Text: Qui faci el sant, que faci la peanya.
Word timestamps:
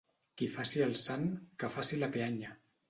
Qui 0.41 0.47
faci 0.53 0.81
el 0.87 0.95
sant, 1.03 1.29
que 1.61 1.73
faci 1.79 2.05
la 2.05 2.13
peanya. 2.19 2.61